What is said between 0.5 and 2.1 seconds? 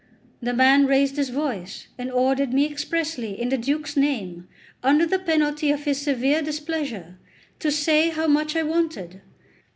man raised his voice, and